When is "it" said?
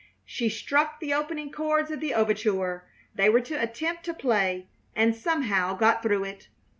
6.23-6.47